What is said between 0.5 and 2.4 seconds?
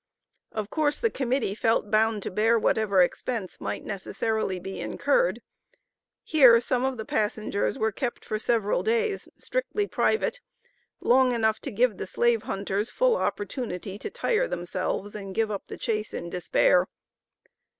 Of course the Committee felt bound to